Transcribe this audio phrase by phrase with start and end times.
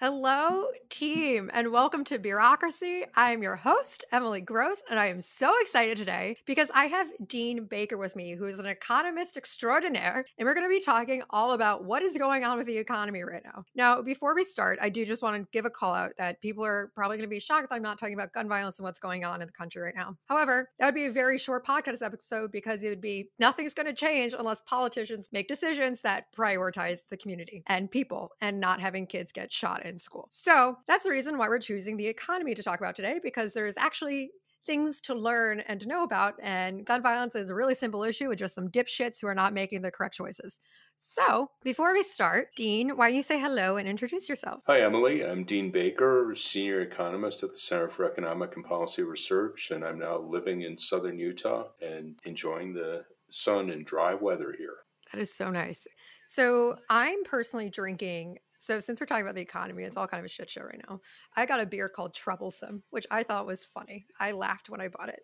[0.00, 3.04] Hello, team, and welcome to Bureaucracy.
[3.14, 7.06] I am your host, Emily Gross, and I am so excited today because I have
[7.28, 11.22] Dean Baker with me, who is an economist extraordinaire, and we're going to be talking
[11.28, 13.64] all about what is going on with the economy right now.
[13.74, 16.64] Now, before we start, I do just want to give a call out that people
[16.64, 19.00] are probably going to be shocked that I'm not talking about gun violence and what's
[19.00, 20.16] going on in the country right now.
[20.24, 23.84] However, that would be a very short podcast episode because it would be nothing's going
[23.84, 29.06] to change unless politicians make decisions that prioritize the community and people and not having
[29.06, 30.26] kids get shot in school.
[30.30, 33.76] So that's the reason why we're choosing the economy to talk about today, because there's
[33.76, 34.30] actually
[34.66, 36.34] things to learn and to know about.
[36.42, 39.54] And gun violence is a really simple issue with just some dipshits who are not
[39.54, 40.60] making the correct choices.
[40.98, 44.60] So before we start, Dean, why don't you say hello and introduce yourself?
[44.66, 45.24] Hi, Emily.
[45.24, 49.98] I'm Dean Baker, Senior Economist at the Center for Economic and Policy Research, and I'm
[49.98, 54.76] now living in southern Utah and enjoying the sun and dry weather here.
[55.12, 55.86] That is so nice.
[56.28, 60.26] So I'm personally drinking so since we're talking about the economy, it's all kind of
[60.26, 61.00] a shit show right now.
[61.34, 64.04] I got a beer called Troublesome, which I thought was funny.
[64.20, 65.20] I laughed when I bought it.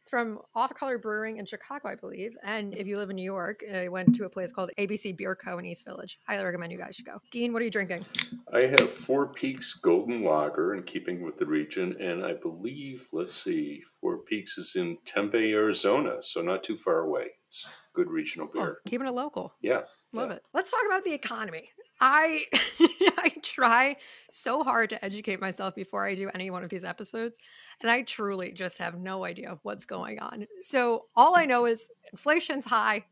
[0.00, 2.34] It's from Off Color Brewing in Chicago, I believe.
[2.42, 5.36] And if you live in New York, I went to a place called ABC Beer
[5.36, 5.58] Co.
[5.58, 6.18] in East Village.
[6.26, 7.20] Highly recommend you guys should go.
[7.30, 8.06] Dean, what are you drinking?
[8.54, 11.94] I have Four Peaks Golden Lager in keeping with the region.
[12.00, 16.22] And I believe, let's see, Four Peaks is in Tempe, Arizona.
[16.22, 17.32] So not too far away.
[17.48, 18.78] It's good regional oh, beer.
[18.80, 19.52] Oh, keeping it local.
[19.60, 19.82] Yeah.
[20.14, 20.36] Love yeah.
[20.36, 20.42] it.
[20.54, 21.68] Let's talk about the economy.
[22.00, 22.44] I
[22.80, 23.96] I try
[24.30, 27.38] so hard to educate myself before I do any one of these episodes,
[27.80, 30.46] and I truly just have no idea of what's going on.
[30.60, 33.04] So all I know is inflation's high,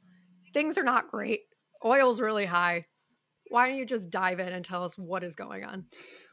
[0.53, 1.41] things are not great,
[1.84, 2.83] oil's really high.
[3.48, 5.87] Why don't you just dive in and tell us what is going on?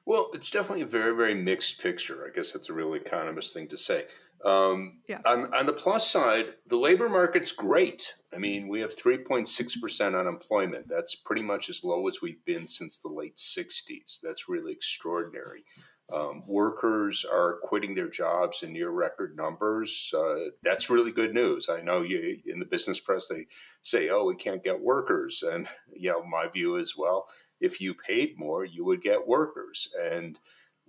[0.06, 2.28] Well, it's definitely a very, very mixed picture.
[2.28, 4.06] I guess that's a real economist thing to say.
[4.46, 5.20] Um, yeah.
[5.26, 8.14] on, on the plus side, the labor market's great.
[8.34, 10.90] I mean, we have 3.6% unemployment.
[10.90, 14.20] That's pretty much as low as we've been since the late 60s.
[14.22, 15.64] That's really extraordinary.
[16.12, 20.14] Um, workers are quitting their jobs in near record numbers.
[20.16, 21.70] Uh, that's really good news.
[21.70, 23.48] I know you in the business press they
[23.82, 27.28] say, "Oh, we can't get workers," and you know my view is, well,
[27.62, 30.38] if you paid more, you would get workers, and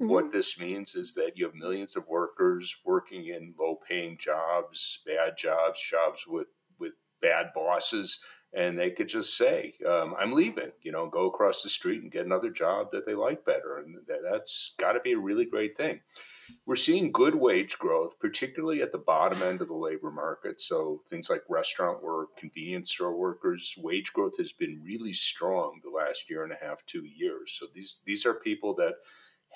[0.00, 0.10] Mm-hmm.
[0.10, 5.00] What this means is that you have millions of workers working in low paying jobs,
[5.06, 6.48] bad jobs, jobs with,
[6.80, 8.20] with bad bosses,
[8.52, 12.10] and they could just say, um, I'm leaving, you know, go across the street and
[12.10, 13.78] get another job that they like better.
[13.78, 16.00] And that's got to be a really great thing.
[16.66, 20.60] We're seeing good wage growth, particularly at the bottom end of the labor market.
[20.60, 25.90] So things like restaurant work, convenience store workers, wage growth has been really strong the
[25.90, 27.56] last year and a half, two years.
[27.58, 28.94] So these these are people that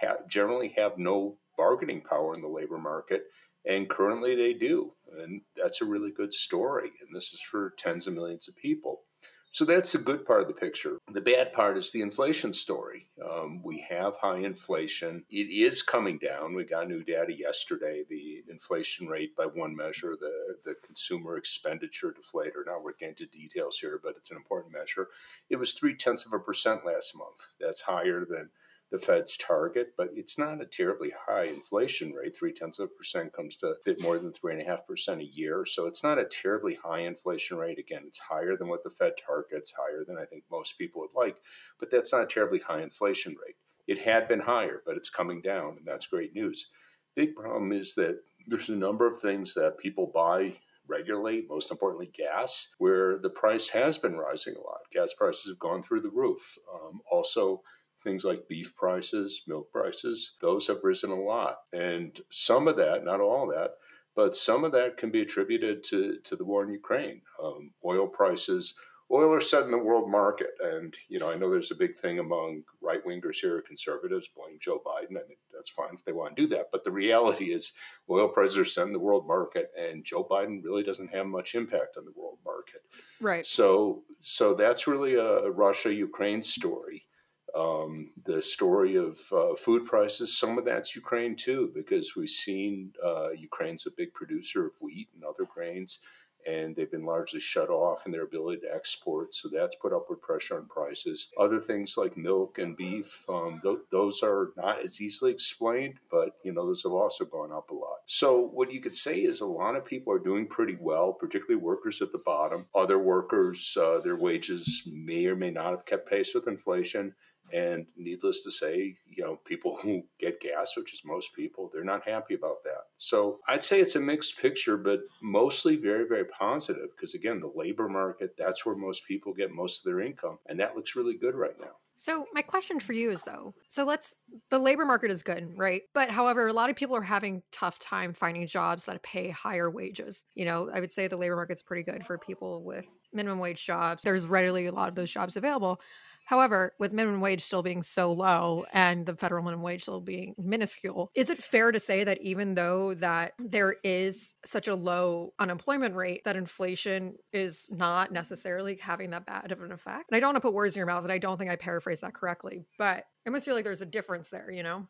[0.01, 3.25] ha- generally have no bargaining power in the labor market,
[3.67, 4.93] and currently they do.
[5.19, 6.91] And that's a really good story.
[7.01, 9.03] And this is for tens of millions of people.
[9.51, 10.99] So that's a good part of the picture.
[11.11, 13.09] The bad part is the inflation story.
[13.25, 15.25] Um, we have high inflation.
[15.31, 16.55] It is coming down.
[16.55, 18.05] We got new data yesterday.
[18.09, 23.27] The inflation rate, by one measure, the, the consumer expenditure deflator, not worth getting into
[23.27, 25.09] details here, but it's an important measure.
[25.49, 27.55] It was three tenths of a percent last month.
[27.59, 28.51] That's higher than
[28.91, 32.35] the Fed's target, but it's not a terribly high inflation rate.
[32.35, 34.87] Three tenths of a percent comes to a bit more than three and a half
[34.87, 35.67] percent a year.
[35.67, 37.79] So it's not a terribly high inflation rate.
[37.79, 41.19] Again, it's higher than what the Fed targets, higher than I think most people would
[41.19, 41.37] like,
[41.79, 43.57] but that's not a terribly high inflation rate.
[43.87, 46.69] It had been higher, but it's coming down, and that's great news.
[47.15, 50.55] Big problem is that there's a number of things that people buy
[50.87, 54.81] regularly, most importantly, gas, where the price has been rising a lot.
[54.93, 56.57] Gas prices have gone through the roof.
[56.73, 57.63] Um, also,
[58.03, 61.59] things like beef prices, milk prices, those have risen a lot.
[61.73, 63.73] And some of that, not all that,
[64.15, 67.23] but some of that can be attributed to, to the war in Ukraine.
[67.43, 68.75] Um, oil prices,
[69.11, 70.51] oil are set in the world market.
[70.61, 74.59] And, you know, I know there's a big thing among right wingers here, conservatives, blame
[74.61, 76.71] Joe Biden, and that's fine if they want to do that.
[76.73, 77.73] But the reality is,
[78.11, 81.55] oil prices are set in the world market, and Joe Biden really doesn't have much
[81.55, 82.83] impact on the world market.
[83.21, 83.47] Right.
[83.47, 87.08] So, so that's really a Russia Ukraine story
[87.55, 92.93] um, the story of uh, food prices, some of that's Ukraine too, because we've seen
[93.05, 96.01] uh, Ukraine's a big producer of wheat and other grains,
[96.47, 99.35] and they've been largely shut off in their ability to export.
[99.35, 101.31] So that's put upward pressure on prices.
[101.39, 106.37] Other things like milk and beef, um, th- those are not as easily explained, but
[106.45, 107.99] you know those have also gone up a lot.
[108.07, 111.63] So what you could say is a lot of people are doing pretty well, particularly
[111.63, 112.67] workers at the bottom.
[112.75, 117.15] Other workers, uh, their wages may or may not have kept pace with inflation
[117.53, 121.85] and needless to say, you know, people who get gas, which is most people, they're
[121.85, 122.83] not happy about that.
[122.97, 127.53] So I'd say it's a mixed picture, but mostly very, very positive because, again, the
[127.55, 130.39] labor market, that's where most people get most of their income.
[130.47, 131.73] And that looks really good right now.
[132.01, 134.15] So, my question for you is though so let's,
[134.51, 135.83] the labor market is good, right?
[135.95, 139.69] But however, a lot of people are having tough time finding jobs that pay higher
[139.69, 140.25] wages.
[140.37, 143.67] You know, I would say the labor market's pretty good for people with minimum wage
[143.67, 144.05] jobs.
[144.05, 145.81] There's readily a lot of those jobs available.
[146.29, 150.35] However, with minimum wage still being so low and the federal minimum wage still being
[150.37, 155.33] minuscule, is it fair to say that even though that there is such a low
[155.39, 160.11] unemployment rate, that inflation is not necessarily having that bad of an effect?
[160.11, 161.57] And I don't want to put words in your mouth, and I don't think I
[161.57, 164.87] paraphrased that correctly, but I must feel like there's a difference there, you know?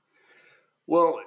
[0.89, 1.21] Well,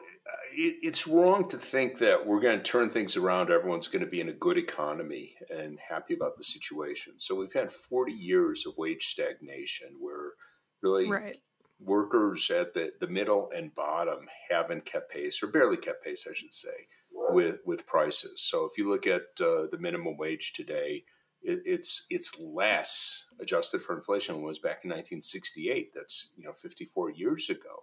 [0.54, 3.50] it, it's wrong to think that we're going to turn things around.
[3.50, 7.18] Everyone's going to be in a good economy and happy about the situation.
[7.18, 10.34] So we've had 40 years of wage stagnation where
[10.82, 11.38] really right.
[11.80, 16.34] workers at the, the middle and bottom haven't kept pace, or barely kept pace, I
[16.34, 18.42] should say, with, with prices.
[18.42, 21.04] So if you look at uh, the minimum wage today,
[21.44, 25.92] it, it's it's less adjusted for inflation than it was back in 1968.
[25.92, 27.82] That's you know 54 years ago.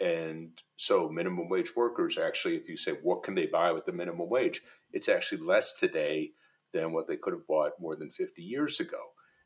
[0.00, 3.92] And so minimum wage workers actually, if you say, what can they buy with the
[3.92, 4.62] minimum wage?
[4.92, 6.32] It's actually less today
[6.72, 9.00] than what they could have bought more than 50 years ago.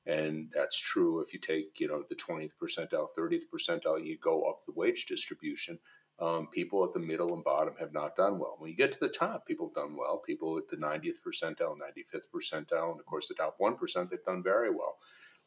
[0.06, 4.44] And that's true if you take, you know, the 20th percentile, 30th percentile, you go
[4.44, 5.78] up the wage distribution.
[6.20, 8.54] Um, people at the middle and bottom have not done well.
[8.58, 10.18] When you get to the top, people have done well.
[10.18, 14.42] People at the 90th percentile, 95th percentile, and of course the top 1%, they've done
[14.42, 14.98] very well.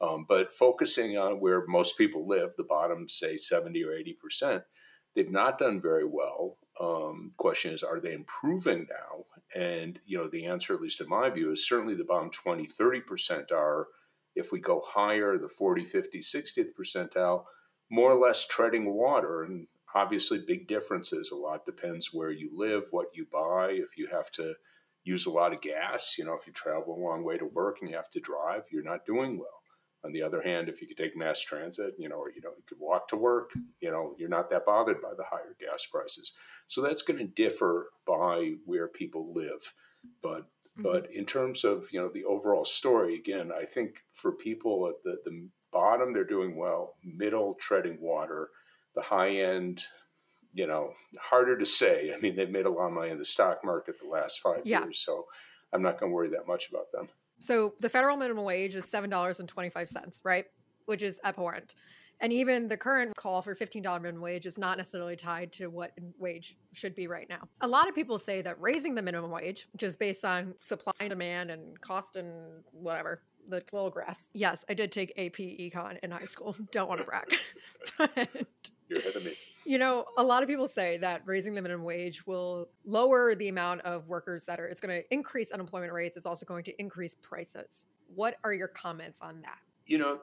[0.02, 4.64] Um, but focusing on where most people live, the bottom, say 70 or 80%,
[5.18, 6.58] They've not done very well.
[6.80, 9.26] Um, question is, are they improving now?
[9.60, 12.68] And, you know, the answer, at least in my view, is certainly the bottom 20,
[12.68, 13.88] 30% are,
[14.36, 17.46] if we go higher, the 40, 50, 60th percentile,
[17.90, 19.42] more or less treading water.
[19.42, 19.66] And
[19.96, 21.32] obviously, big differences.
[21.32, 24.54] A lot depends where you live, what you buy, if you have to
[25.04, 26.16] use a lot of gas.
[26.20, 28.66] You know, if you travel a long way to work and you have to drive,
[28.72, 29.57] you're not doing well.
[30.06, 32.52] On the other hand, if you could take mass transit, you know, or you know,
[32.56, 33.52] you could walk to work,
[33.82, 36.34] you know, you're not that bothered by the higher gas prices.
[36.68, 39.74] So that's going to differ by where people live.
[40.22, 40.84] But mm-hmm.
[40.84, 45.04] but in terms of you know the overall story, again, I think for people at
[45.04, 46.96] the, the bottom, they're doing well.
[47.04, 48.50] Middle, treading water.
[48.96, 49.84] The high end,
[50.54, 52.14] you know, harder to say.
[52.16, 54.62] I mean, they've made a lot of money in the stock market the last five
[54.64, 54.84] yeah.
[54.84, 55.26] years, so
[55.72, 57.10] I'm not going to worry that much about them.
[57.40, 60.46] So the federal minimum wage is $7.25, right?
[60.86, 61.74] Which is abhorrent.
[62.20, 65.92] And even the current call for $15 minimum wage is not necessarily tied to what
[66.18, 67.48] wage should be right now.
[67.62, 70.94] A lot of people say that raising the minimum wage, which is based on supply
[71.00, 74.30] and demand and cost and whatever, the little graphs.
[74.34, 76.56] Yes, I did take AP econ in high school.
[76.72, 77.36] Don't want to brag.
[78.88, 79.34] you're ahead of me.
[79.68, 83.50] You know, a lot of people say that raising the minimum wage will lower the
[83.50, 86.16] amount of workers that are, it's going to increase unemployment rates.
[86.16, 87.86] It's also going to increase prices.
[88.16, 89.60] What are your comments on that?
[89.86, 90.20] You know,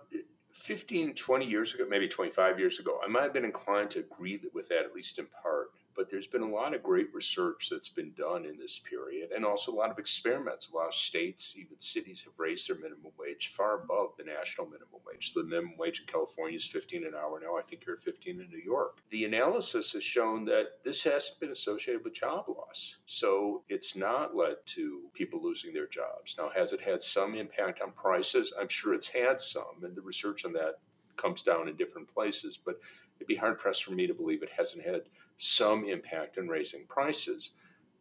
[0.54, 4.40] 15, 20 years ago, maybe 25 years ago, I might have been inclined to agree
[4.54, 7.88] with that, at least in part but there's been a lot of great research that's
[7.88, 10.70] been done in this period and also a lot of experiments.
[10.70, 14.66] A lot of states, even cities, have raised their minimum wage far above the national
[14.66, 15.32] minimum wage.
[15.34, 17.56] The minimum wage in California is 15 an hour now.
[17.56, 18.98] I think you're at 15 in New York.
[19.10, 22.98] The analysis has shown that this hasn't been associated with job loss.
[23.06, 26.36] So it's not led to people losing their jobs.
[26.38, 28.52] Now, has it had some impact on prices?
[28.58, 30.78] I'm sure it's had some, and the research on that
[31.16, 32.80] comes down in different places, but
[33.16, 35.02] it'd be hard pressed for me to believe it hasn't had
[35.36, 37.52] some impact in raising prices.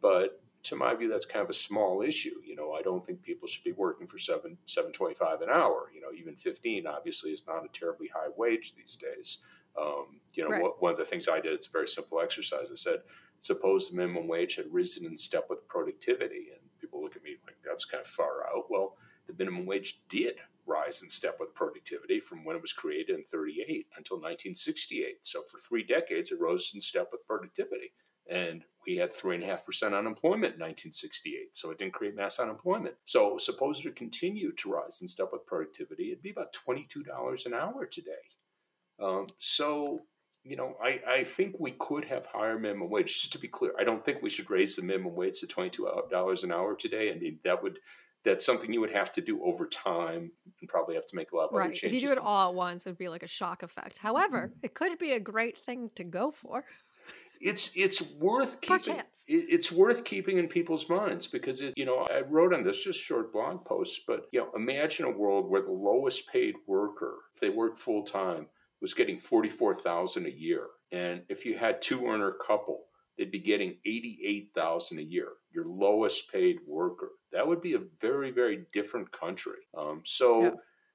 [0.02, 2.36] But to my view, that's kind of a small issue.
[2.46, 5.50] You know, I don't think people should be working for seven seven twenty five an
[5.50, 5.92] hour.
[5.94, 9.40] You know, even fifteen obviously is not a terribly high wage these days.
[9.80, 10.64] Um, you know, right.
[10.80, 12.68] one of the things I did, it's a very simple exercise.
[12.72, 13.00] I said,
[13.40, 17.38] suppose the minimum wage had risen in step with productivity, and people look at me
[17.46, 18.70] like that's kind of far out.
[18.70, 18.96] Well,
[19.28, 20.36] the minimum wage did
[20.84, 25.18] rise in step with productivity from when it was created in 38 until 1968.
[25.22, 27.94] So for three decades, it rose in step with productivity.
[28.30, 32.96] And we had 3.5% unemployment in 1968, so it didn't create mass unemployment.
[33.06, 37.54] So suppose it continued to rise in step with productivity, it'd be about $22 an
[37.54, 38.12] hour today.
[39.02, 40.04] Um, so,
[40.44, 43.22] you know, I, I think we could have higher minimum wage.
[43.22, 46.44] Just to be clear, I don't think we should raise the minimum wage to $22
[46.44, 47.12] an hour today.
[47.12, 47.80] I mean, that would
[48.24, 50.32] that's something you would have to do over time
[50.68, 51.74] probably have to make a lot of right.
[51.74, 51.84] changes.
[51.84, 53.98] If you do it all at once, it'd be like a shock effect.
[53.98, 54.60] However, mm-hmm.
[54.64, 56.66] it could be a great thing to go for.
[57.42, 59.02] It's it's worth keeping.
[59.28, 63.00] It's worth keeping in people's minds because it, you know I wrote on this just
[63.00, 67.42] short blog posts, but you know imagine a world where the lowest paid worker, if
[67.42, 68.48] they worked full time,
[68.82, 72.86] was getting forty four thousand a year, and if you had two earner couple,
[73.18, 77.10] they'd be getting eighty eight thousand a year your lowest paid worker.
[77.32, 79.60] That would be a very, very different country.
[79.78, 80.52] Um, so yeah.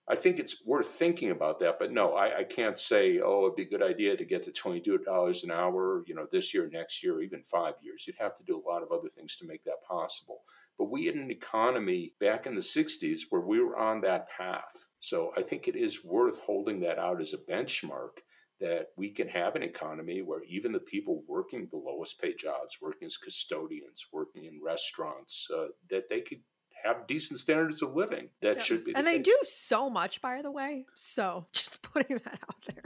[0.08, 1.78] I think it's worth thinking about that.
[1.78, 4.50] But no, I, I can't say, oh, it'd be a good idea to get to
[4.50, 8.06] $22 an hour, you know, this year, next year, even five years.
[8.06, 10.40] You'd have to do a lot of other things to make that possible.
[10.76, 14.86] But we had an economy back in the 60s where we were on that path.
[15.00, 18.18] So I think it is worth holding that out as a benchmark
[18.60, 22.78] that we can have an economy where even the people working the lowest paid jobs,
[22.82, 26.40] working as custodians, working in restaurants, uh, that they could
[26.84, 28.28] have decent standards of living.
[28.42, 28.62] That yeah.
[28.62, 28.94] should be.
[28.94, 29.26] and they case.
[29.26, 30.86] do so much, by the way.
[30.94, 32.84] So just putting that out there.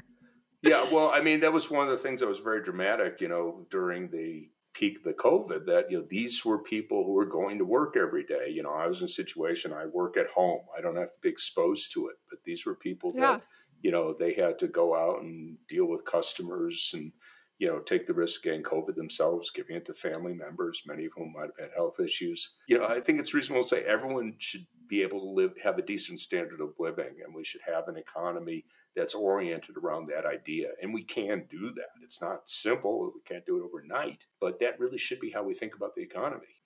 [0.63, 3.29] yeah, well, I mean, that was one of the things that was very dramatic, you
[3.29, 7.27] know, during the peak of the COVID that, you know, these were people who were
[7.27, 8.49] going to work every day.
[8.49, 10.63] You know, I was in a situation, I work at home.
[10.77, 12.17] I don't have to be exposed to it.
[12.31, 13.33] But these were people yeah.
[13.33, 13.43] that,
[13.83, 17.13] you know, they had to go out and deal with customers and,
[17.59, 21.05] you know, take the risk of getting COVID themselves, giving it to family members, many
[21.05, 22.55] of whom might have had health issues.
[22.69, 25.79] You know, I think it's reasonable to say everyone should be able to live, have
[25.79, 30.27] a decent standard of living, and we should have an economy that's oriented around that
[30.27, 30.69] idea.
[30.83, 31.87] And we can do that.
[32.03, 35.55] It's not simple, we can't do it overnight, but that really should be how we
[35.55, 36.61] think about the economy.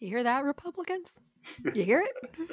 [0.00, 1.14] You hear that, Republicans?
[1.74, 2.50] You hear it?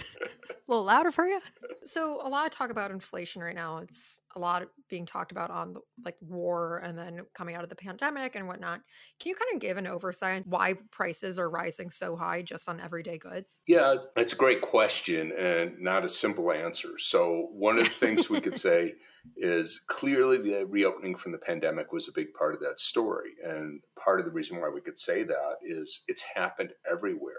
[0.68, 1.40] a little louder for you.
[1.84, 3.78] So, a lot of talk about inflation right now.
[3.80, 7.70] It's a lot being talked about on the, like war and then coming out of
[7.70, 8.82] the pandemic and whatnot.
[9.20, 12.80] Can you kind of give an oversight why prices are rising so high just on
[12.80, 13.62] everyday goods?
[13.68, 16.98] Yeah, that's a great question and not a simple answer.
[16.98, 18.96] So, one of the things we could say
[19.36, 23.32] is clearly the reopening from the pandemic was a big part of that story.
[23.44, 27.34] And part of the reason why we could say that is it's happened everywhere.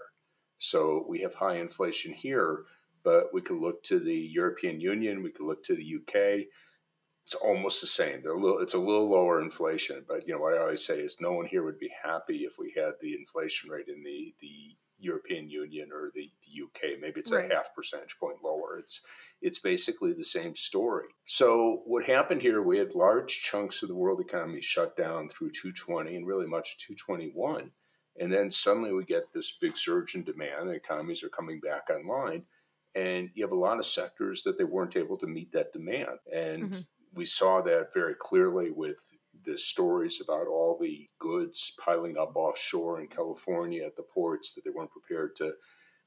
[0.59, 2.65] So we have high inflation here,
[3.03, 6.47] but we could look to the European Union, we could look to the UK.
[7.25, 8.23] It's almost the same.
[8.23, 10.99] They're a little, it's a little lower inflation, but you know what I always say
[11.01, 14.33] is no one here would be happy if we had the inflation rate in the
[14.41, 17.01] the European Union or the, the UK.
[17.01, 17.51] Maybe it's right.
[17.51, 18.79] a half percentage point lower.
[18.79, 19.05] It's
[19.43, 21.09] it's basically the same story.
[21.27, 22.63] So what happened here?
[22.63, 26.79] We had large chunks of the world economy shut down through 220 and really much
[26.79, 27.71] 221,
[28.19, 30.69] and then suddenly we get this big surge in demand.
[30.69, 32.45] The economies are coming back online,
[32.95, 36.19] and you have a lot of sectors that they weren't able to meet that demand,
[36.33, 36.81] and mm-hmm.
[37.15, 39.01] we saw that very clearly with
[39.45, 44.65] the stories about all the goods piling up offshore in California at the ports that
[44.65, 45.53] they weren't prepared to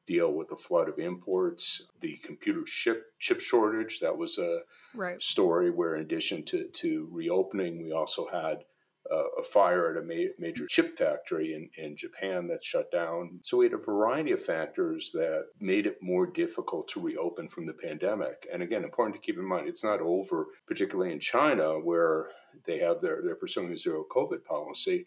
[0.09, 3.99] deal with the flood of imports, the computer chip chip shortage.
[3.99, 4.61] That was a
[4.95, 5.21] right.
[5.21, 8.65] story where, in addition to, to reopening, we also had
[9.11, 13.39] uh, a fire at a ma- major chip factory in, in Japan that shut down.
[13.43, 17.67] So we had a variety of factors that made it more difficult to reopen from
[17.67, 18.47] the pandemic.
[18.51, 22.29] And again, important to keep in mind, it's not over, particularly in China, where
[22.65, 25.05] they have their they're pursuing a zero COVID policy.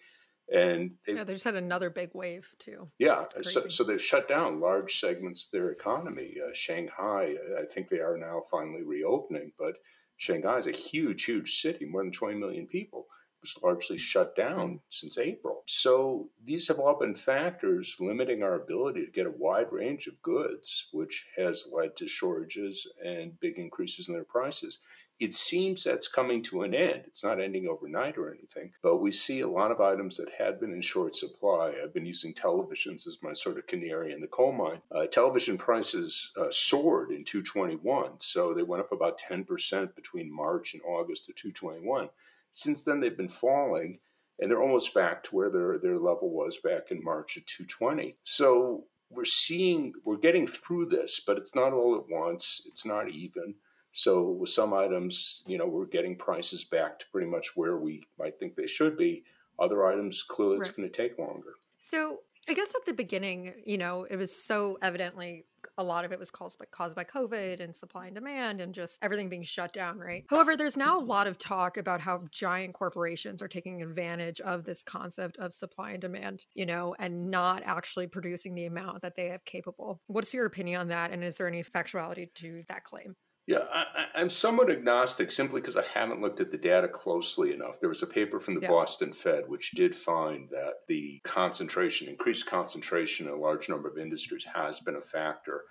[0.52, 2.88] And they, yeah, they just had another big wave too.
[2.99, 6.37] Yeah, so, so, they've shut down large segments of their economy.
[6.44, 9.76] Uh, Shanghai, I think they are now finally reopening, but
[10.18, 13.06] Shanghai is a huge, huge city, more than 20 million people
[13.42, 15.62] was largely shut down since April.
[15.66, 20.21] So these have all been factors limiting our ability to get a wide range of
[20.23, 24.78] goods, which has led to shortages and big increases in their prices.
[25.23, 27.02] It seems that's coming to an end.
[27.07, 30.59] It's not ending overnight or anything, but we see a lot of items that had
[30.59, 31.73] been in short supply.
[31.81, 34.83] I've been using televisions as my sort of canary in the coal mine.
[34.91, 40.75] Uh, television prices uh, soared in 221, so they went up about 10% between March
[40.75, 42.09] and August of 221.
[42.50, 44.00] Since then, they've been falling,
[44.41, 48.17] and they're almost back to where their, their level was back in March of 220.
[48.25, 52.62] So we're seeing, we're getting through this, but it's not all at once.
[52.67, 53.55] It's not even.
[53.92, 58.02] So with some items, you know, we're getting prices back to pretty much where we
[58.18, 59.25] might think they should be.
[59.58, 60.66] Other items, clearly, right.
[60.66, 61.54] it's going to take longer.
[61.78, 65.44] So I guess at the beginning, you know, it was so evidently
[65.78, 68.75] a lot of it was caused by caused by COVID and supply and demand and
[68.75, 70.25] just everything being shut down, right?
[70.28, 74.64] However, there's now a lot of talk about how giant corporations are taking advantage of
[74.64, 79.14] this concept of supply and demand, you know, and not actually producing the amount that
[79.14, 80.00] they have capable.
[80.08, 81.12] What's your opinion on that?
[81.12, 83.14] And is there any factuality to that claim?
[83.46, 87.80] Yeah, I, am somewhat agnostic simply because I haven't looked at the data closely enough.
[87.80, 88.68] There was a paper from the yeah.
[88.68, 93.99] Boston Fed which did find that the concentration, increased concentration in a large number of
[93.99, 95.62] industries has been a factor.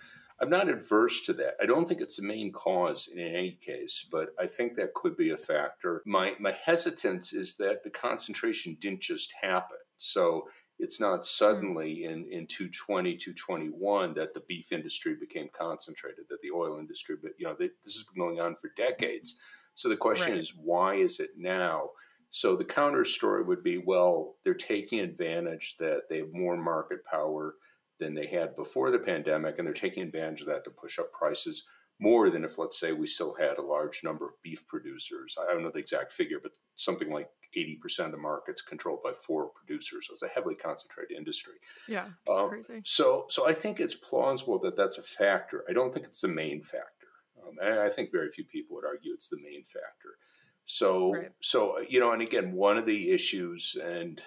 [0.42, 1.56] I'm not adverse to that.
[1.62, 5.16] I don't think it's the main cause in any case, but I think that could
[5.16, 6.02] be a factor.
[6.06, 9.78] My my hesitance is that the concentration didn't just happen.
[9.98, 10.48] So
[10.82, 11.24] it's not hmm.
[11.24, 17.16] suddenly in, in 220, 221 that the beef industry became concentrated, that the oil industry,
[17.22, 19.40] but you know, they, this has been going on for decades.
[19.76, 20.40] So the question right.
[20.40, 21.92] is, why is it now?
[22.30, 27.06] So the counter story would be, well, they're taking advantage that they have more market
[27.06, 27.56] power
[28.00, 31.12] than they had before the pandemic, and they're taking advantage of that to push up
[31.12, 31.66] prices
[32.00, 35.38] more than if, let's say, we still had a large number of beef producers.
[35.40, 39.14] I don't know the exact figure, but something like 80% of the market's controlled by
[39.14, 40.08] four producers.
[40.08, 41.56] So it's a heavily concentrated industry.
[41.88, 42.82] Yeah, um, crazy.
[42.86, 45.64] So, so I think it's plausible that that's a factor.
[45.70, 47.08] I don't think it's the main factor.
[47.46, 50.18] Um, and I think very few people would argue it's the main factor.
[50.66, 51.32] So, right.
[51.42, 54.22] so you know, and again, one of the issues, and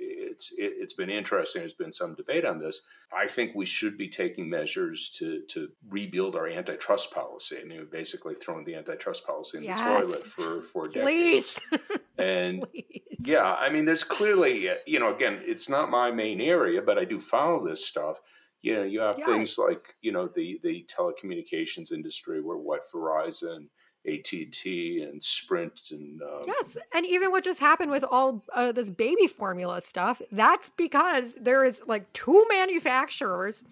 [0.00, 1.60] it's it, has been interesting.
[1.60, 2.82] There's been some debate on this.
[3.12, 7.56] I think we should be taking measures to to rebuild our antitrust policy.
[7.60, 9.78] I mean, we've basically thrown the antitrust policy in yes.
[9.78, 11.60] the toilet for for decades.
[12.18, 13.02] And Please.
[13.24, 17.04] yeah, I mean, there's clearly you know, again, it's not my main area, but I
[17.04, 18.20] do follow this stuff.
[18.62, 19.26] You know, you have yeah.
[19.26, 23.68] things like you know the the telecommunications industry where what Verizon
[24.08, 28.90] AT&T and Sprint and um, yes, and even what just happened with all uh, this
[28.90, 33.64] baby formula stuff, that's because there is like two manufacturers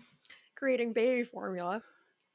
[0.57, 1.83] creating baby formula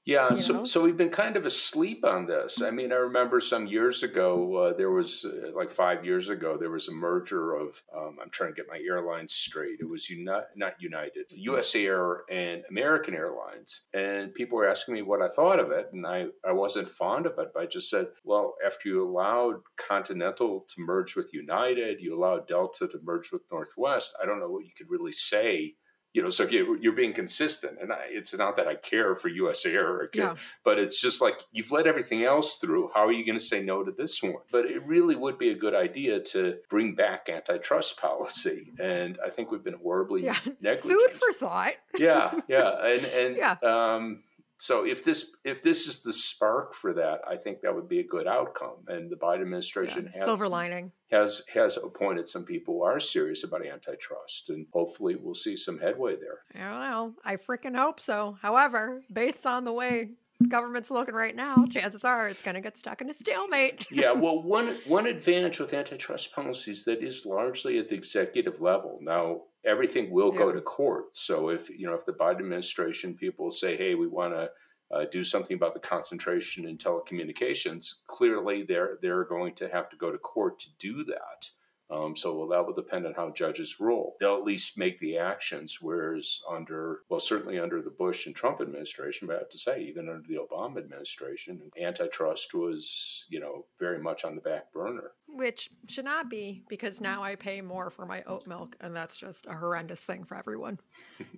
[0.10, 2.63] yeah, so so we've been kind of asleep on this.
[2.63, 6.58] I mean, I remember some years ago, uh, there was uh, like five years ago,
[6.58, 7.84] there was a merger of.
[7.96, 9.78] Um, I'm trying to get my airlines straight.
[9.80, 10.25] It was Uni-
[10.56, 11.75] not United, U.S.
[11.75, 16.08] Air and American Airlines, and people were asking me what I thought of it, and
[16.08, 20.66] I I wasn't fond of it, but I just said, well, after you allowed Continental
[20.70, 24.18] to merge with United, you allowed Delta to merge with Northwest.
[24.20, 25.75] I don't know what you could really say
[26.13, 29.16] you know so if you, you're being consistent and I, it's not that i care
[29.16, 30.36] for us air care, yeah.
[30.63, 33.62] but it's just like you've let everything else through how are you going to say
[33.62, 37.30] no to this one but it really would be a good idea to bring back
[37.30, 40.38] antitrust policy and i think we've been horribly yeah.
[40.62, 43.56] negligent food for thought yeah yeah and and yeah.
[43.63, 44.24] um
[44.60, 48.01] so if this if this is the spark for that, I think that would be
[48.01, 48.75] a good outcome.
[48.89, 53.46] And the Biden administration yeah, silver lining has has appointed some people who are serious
[53.46, 56.39] about antitrust, and hopefully we'll see some headway there.
[56.54, 57.13] I don't know.
[57.24, 58.38] I freaking hope so.
[58.42, 60.10] However, based on the way
[60.50, 63.88] government's looking right now, chances are it's going to get stuck in a stalemate.
[63.92, 69.00] yeah, well, one one advantage with antitrust policies that is largely at the executive level.
[69.01, 70.39] Now, everything will yeah.
[70.39, 71.16] go to court.
[71.16, 74.51] So if you know if the Biden administration people say, "Hey, we want to
[74.92, 79.98] uh, do something about the concentration in telecommunications," clearly they're they're going to have to
[79.98, 81.50] go to court to do that.
[81.92, 84.16] Um, so well, that will depend on how judges rule.
[84.20, 85.80] They'll at least make the actions.
[85.82, 89.82] Whereas under, well, certainly under the Bush and Trump administration, but I have to say,
[89.82, 95.12] even under the Obama administration, antitrust was, you know, very much on the back burner.
[95.28, 99.18] Which should not be because now I pay more for my oat milk, and that's
[99.18, 100.80] just a horrendous thing for everyone.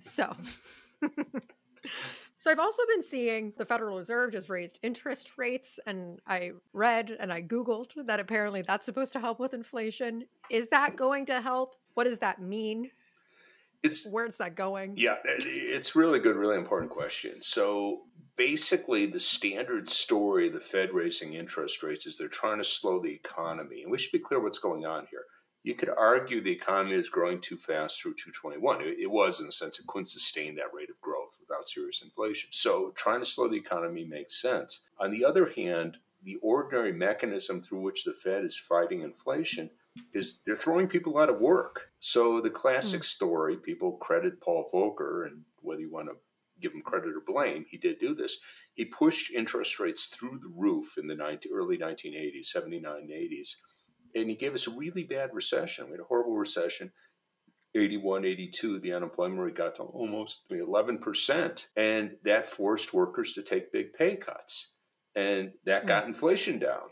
[0.01, 0.35] so.
[2.41, 7.15] So I've also been seeing the Federal Reserve just raised interest rates, and I read
[7.19, 10.25] and I Googled that apparently that's supposed to help with inflation.
[10.49, 11.75] Is that going to help?
[11.93, 12.89] What does that mean?
[13.83, 14.95] It's where's that going?
[14.97, 17.43] Yeah, eh, it's really good, really important question.
[17.43, 18.05] So
[18.37, 22.99] basically, the standard story of the Fed raising interest rates is they're trying to slow
[22.99, 25.25] the economy, and we should be clear what's going on here
[25.63, 28.81] you could argue the economy is growing too fast through 221.
[28.81, 32.01] It, it, was, in a sense, it couldn't sustain that rate of growth without serious
[32.01, 32.49] inflation.
[32.51, 34.81] So trying to slow the economy makes sense.
[34.99, 39.69] On the other hand, the ordinary mechanism through which the Fed is fighting inflation
[40.13, 41.91] is they're throwing people out of work.
[41.99, 43.05] So the classic mm.
[43.05, 46.15] story, people credit Paul Volcker, and whether you want to
[46.59, 48.37] give him credit or blame, he did do this.
[48.73, 53.55] He pushed interest rates through the roof in the 19, early 1980s, 79, 80s
[54.15, 55.85] and he gave us a really bad recession.
[55.85, 56.91] We had a horrible recession.
[57.73, 61.67] 81, 82, the unemployment rate got to almost 11%.
[61.77, 64.73] And that forced workers to take big pay cuts.
[65.15, 66.07] And that got mm.
[66.09, 66.89] inflation down.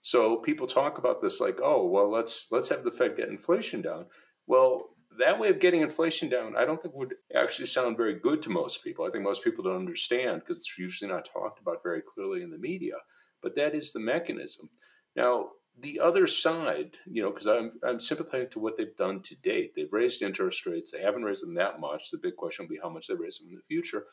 [0.00, 3.82] So people talk about this like, oh, well, let's let's have the Fed get inflation
[3.82, 4.06] down.
[4.46, 8.42] Well, that way of getting inflation down, I don't think would actually sound very good
[8.42, 9.04] to most people.
[9.04, 12.50] I think most people don't understand because it's usually not talked about very clearly in
[12.50, 12.94] the media.
[13.42, 14.70] But that is the mechanism.
[15.14, 19.36] Now, the other side, you know, because I'm I'm sympathetic to what they've done to
[19.40, 19.74] date.
[19.74, 20.90] They've raised interest rates.
[20.90, 22.10] They haven't raised them that much.
[22.10, 24.04] The big question will be how much they raise them in the future.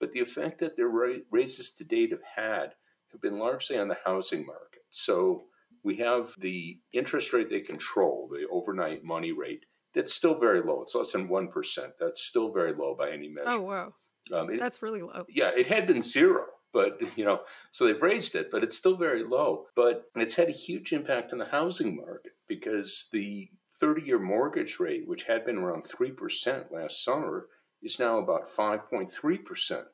[0.00, 0.90] But the effect that their
[1.30, 2.74] raises to date have had
[3.12, 4.82] have been largely on the housing market.
[4.90, 5.44] So
[5.84, 9.66] we have the interest rate they control, the overnight money rate.
[9.94, 10.82] That's still very low.
[10.82, 11.92] It's less than one percent.
[12.00, 13.48] That's still very low by any measure.
[13.48, 13.94] Oh wow,
[14.32, 15.26] um, it, that's really low.
[15.28, 18.96] Yeah, it had been zero but you know so they've raised it but it's still
[18.96, 19.66] very low.
[19.74, 23.48] But it's had a huge impact on the housing market because the
[23.80, 27.46] 30 year mortgage rate which had been around 3% last summer
[27.82, 29.84] is now about 5.3%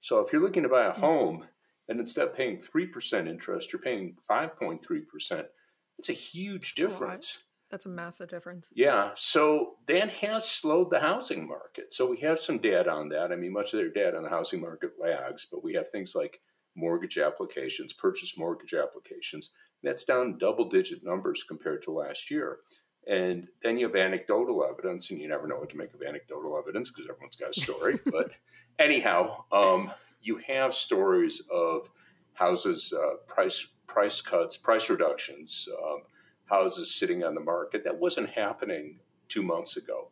[0.00, 1.00] so if you're looking to buy a mm-hmm.
[1.00, 1.46] home
[1.88, 5.44] and instead of paying 3% interest you're paying 5.3%
[5.98, 7.38] it's a huge difference
[7.70, 8.70] that's a massive difference.
[8.74, 9.10] Yeah.
[9.14, 11.92] So that has slowed the housing market.
[11.92, 13.32] So we have some data on that.
[13.32, 16.14] I mean, much of their data on the housing market lags, but we have things
[16.14, 16.40] like
[16.74, 19.50] mortgage applications, purchase mortgage applications.
[19.82, 22.58] That's down double digit numbers compared to last year.
[23.06, 26.58] And then you have anecdotal evidence, and you never know what to make of anecdotal
[26.58, 27.98] evidence because everyone's got a story.
[28.12, 28.32] but
[28.78, 31.88] anyhow, um, you have stories of
[32.34, 36.02] houses uh, price price cuts, price reductions, um,
[36.50, 37.84] houses sitting on the market.
[37.84, 40.10] That wasn't happening two months ago,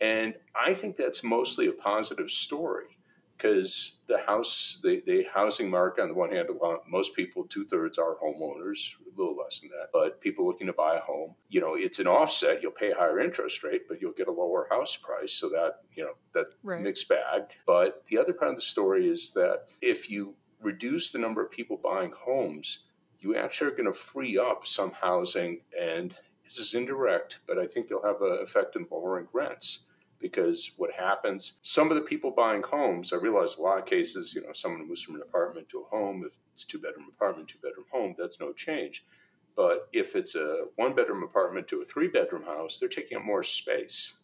[0.00, 2.96] and I think that's mostly a positive story
[3.42, 6.48] because the house, the, the housing market, on the one hand,
[6.88, 10.72] most people, two thirds are homeowners, a little less than that, but people looking to
[10.72, 12.62] buy a home, you know, it's an offset.
[12.62, 15.32] You'll pay a higher interest rate, but you'll get a lower house price.
[15.32, 16.80] So that, you know, that right.
[16.80, 17.42] mixed bag.
[17.66, 21.50] But the other part of the story is that if you reduce the number of
[21.50, 22.84] people buying homes,
[23.22, 25.60] you actually are going to free up some housing.
[25.78, 29.80] And this is indirect, but I think you'll have an effect in lowering rents
[30.18, 34.34] because what happens, some of the people buying homes, I realize a lot of cases,
[34.34, 37.48] you know, someone moves from an apartment to a home, if it's two bedroom apartment,
[37.48, 39.04] two bedroom home, that's no change.
[39.56, 43.24] But if it's a one bedroom apartment to a three bedroom house, they're taking up
[43.24, 44.14] more space.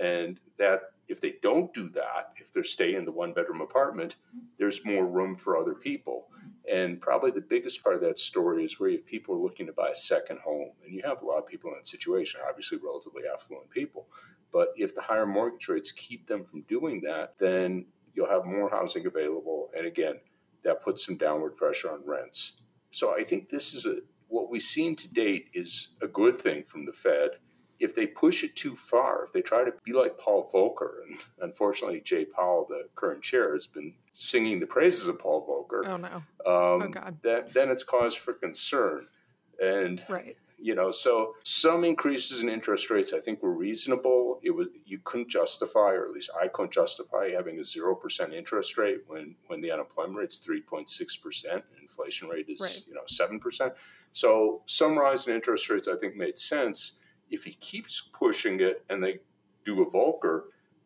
[0.00, 4.16] And that if they don't do that, if they're staying in the one bedroom apartment,
[4.58, 6.28] there's more room for other people.
[6.72, 9.66] And probably the biggest part of that story is where you have people are looking
[9.66, 10.70] to buy a second home.
[10.84, 14.06] And you have a lot of people in that situation, obviously relatively affluent people.
[14.52, 18.70] But if the higher mortgage rates keep them from doing that, then you'll have more
[18.70, 19.70] housing available.
[19.76, 20.16] And again,
[20.64, 22.60] that puts some downward pressure on rents.
[22.90, 23.98] So I think this is a
[24.28, 27.30] what we've seen to date is a good thing from the Fed.
[27.78, 31.18] If they push it too far, if they try to be like Paul Volcker, and
[31.40, 35.86] unfortunately Jay Powell, the current chair, has been singing the praises of Paul Volcker.
[35.86, 36.16] Oh no!
[36.46, 37.18] Um, oh God!
[37.22, 39.06] That, then it's cause for concern.
[39.62, 44.50] And right you know so some increases in interest rates i think were reasonable it
[44.50, 49.00] was you couldn't justify or at least i couldn't justify having a 0% interest rate
[49.06, 52.84] when when the unemployment rate's 3.6% inflation rate is right.
[52.88, 53.72] you know 7%
[54.12, 58.84] so some rise in interest rates i think made sense if he keeps pushing it
[58.90, 59.18] and they
[59.64, 60.42] do a volcker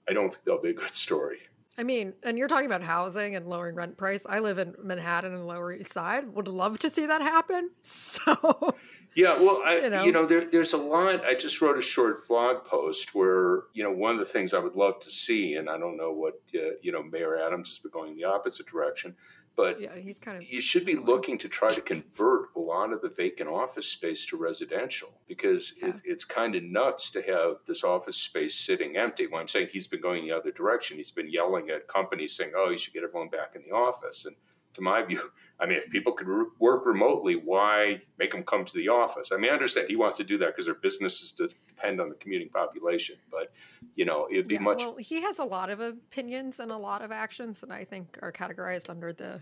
[0.09, 1.38] i don't think that'll be a good story
[1.79, 4.26] I mean, and you're talking about housing and lowering rent price.
[4.29, 6.29] I live in Manhattan and Lower East Side.
[6.35, 7.70] Would love to see that happen.
[7.83, 8.74] So
[9.16, 11.24] yeah, well, I, you know, you know there, there's a lot.
[11.24, 14.61] I just wrote a short blog post where you know one of the things I
[14.61, 17.79] would love to see, and I don't know what uh, you know Mayor Adams has
[17.81, 19.16] been going the opposite direction,
[19.61, 22.92] but yeah, he's kind of you should be looking to try to convert a lot
[22.92, 25.88] of the vacant office space to residential because yeah.
[25.88, 29.27] it, it's kind of nuts to have this office space sitting empty.
[29.27, 32.53] When I'm saying he's been going the other direction, he's been yelling at companies saying,
[32.57, 34.37] "Oh, you should get everyone back in the office," and
[34.75, 35.31] to my view.
[35.61, 39.31] I mean, if people could re- work remotely, why make them come to the office?
[39.31, 42.14] I mean, I understand he wants to do that because their businesses depend on the
[42.14, 43.53] commuting population, but
[43.94, 44.79] you know, it'd be yeah, much.
[44.83, 48.18] Well, he has a lot of opinions and a lot of actions that I think
[48.23, 49.40] are categorized under the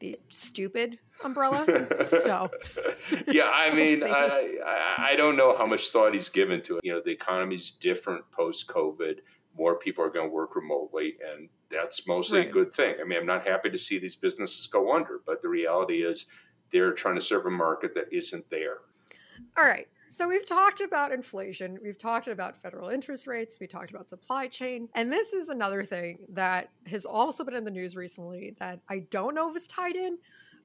[0.00, 1.66] the stupid umbrella.
[2.06, 2.50] so,
[3.26, 6.84] yeah, I mean, we'll I, I don't know how much thought he's given to it.
[6.84, 9.18] You know, the economy's different post COVID.
[9.56, 12.48] More people are going to work remotely, and that's mostly right.
[12.48, 12.96] a good thing.
[13.00, 16.26] I mean, I'm not happy to see these businesses go under, but the reality is
[16.70, 18.78] they're trying to serve a market that isn't there.
[19.56, 19.88] All right.
[20.10, 24.46] So we've talked about inflation, we've talked about federal interest rates, we talked about supply
[24.46, 28.80] chain, and this is another thing that has also been in the news recently that
[28.88, 30.16] I don't know if it's tied in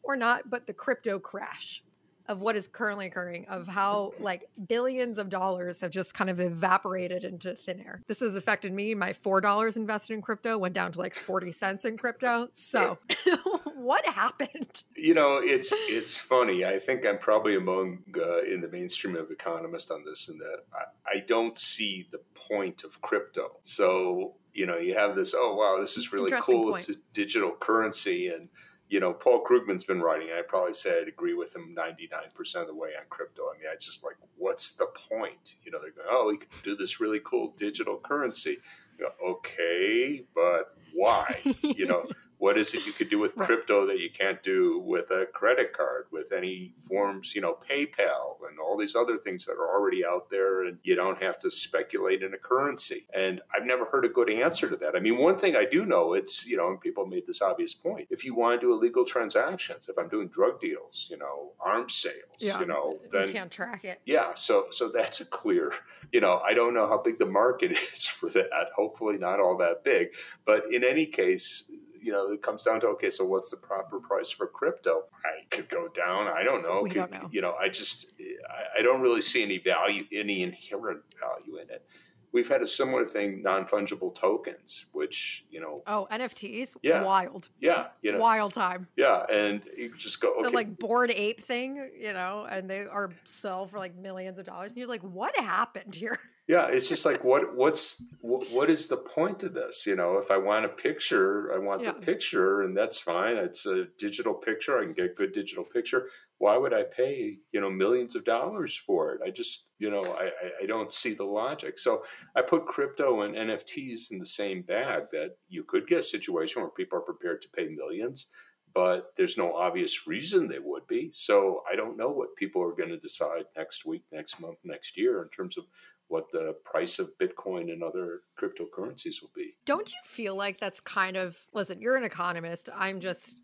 [0.02, 1.84] or not, but the crypto crash
[2.28, 6.40] of what is currently occurring of how like billions of dollars have just kind of
[6.40, 8.02] evaporated into thin air.
[8.08, 8.96] This has affected me.
[8.96, 12.48] My four dollars invested in crypto went down to like 40 cents in crypto.
[12.52, 12.98] So
[13.76, 14.84] what happened?
[14.96, 16.66] You know it's it's funny.
[16.66, 20.60] I think i'm probably among uh, in the mainstream of economists on this and that
[20.74, 23.58] I, I don't see the point of crypto.
[23.64, 26.72] So you know you have this oh wow this is really cool.
[26.72, 26.88] Point.
[26.88, 28.50] it's a digital currency and
[28.90, 30.28] you know, Paul Krugman's been writing.
[30.38, 33.44] I probably say I'd agree with him 99% of the way on crypto.
[33.44, 35.56] I mean, I just like, what's the point?
[35.64, 38.58] You know, they're going, oh, we can do this really cool digital currency.
[39.00, 41.42] Go, okay, but why?
[41.62, 42.04] you know,
[42.44, 43.46] what is it you could do with right.
[43.46, 48.36] crypto that you can't do with a credit card, with any forms, you know, PayPal
[48.50, 51.50] and all these other things that are already out there, and you don't have to
[51.50, 53.08] speculate in a currency.
[53.16, 54.94] And I've never heard a good answer to that.
[54.94, 57.74] I mean, one thing I do know, it's, you know, and people made this obvious
[57.74, 58.10] point.
[58.10, 61.94] If you want to do illegal transactions, if I'm doing drug deals, you know, arms
[61.94, 64.02] sales, yeah, you know, then you can't track it.
[64.06, 64.34] Yeah.
[64.34, 65.72] So, so that's a clear,
[66.12, 68.72] you know, I don't know how big the market is for that.
[68.76, 70.10] Hopefully not all that big.
[70.46, 71.72] But in any case,
[72.04, 75.04] you know, it comes down to okay, so what's the proper price for crypto?
[75.24, 76.28] I could go down.
[76.28, 76.82] I don't know.
[76.84, 77.30] We could, don't know.
[77.32, 78.12] You know, I just
[78.50, 81.86] I, I don't really see any value, any inherent value in it.
[82.34, 85.82] we've had a similar thing, non fungible tokens, which you know.
[85.88, 86.76] Oh, NFTs.
[86.82, 87.04] Yeah.
[87.04, 87.50] Wild.
[87.62, 88.20] Yeah, you know.
[88.20, 88.88] Wild time.
[88.98, 90.44] Yeah, and you just go okay.
[90.44, 94.46] The like bored ape thing, you know, and they are sell for like millions of
[94.46, 96.20] dollars, and you're like, what happened here?
[96.48, 99.86] Yeah, it's just like what what's what, what is the point of this?
[99.88, 101.94] You know, if I want a picture, I want Yeah.
[101.94, 103.38] the picture, and that's fine.
[103.38, 104.78] It's a digital picture.
[104.78, 106.10] I can get a good digital picture.
[106.40, 109.22] Why would I pay you know millions of dollars for it?
[109.26, 111.80] I just you know I I, I don't see the logic.
[111.80, 112.04] So
[112.36, 115.04] I put crypto and NFTs in the same bag.
[115.14, 118.28] That you could get a situation where people are prepared to pay millions.
[118.76, 121.12] But there's no obvious reason they would be.
[121.14, 124.98] So I don't know what people are going to decide next week, next month, next
[124.98, 125.66] year in terms of
[126.14, 129.56] what the price of Bitcoin and other cryptocurrencies will be.
[129.66, 132.70] Don't you feel like that's kind of listen, you're an economist.
[132.78, 133.36] I'm just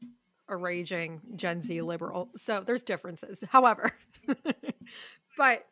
[0.47, 2.29] a raging Gen Z liberal.
[2.35, 3.43] So there's differences.
[3.49, 3.91] However,
[5.37, 5.65] but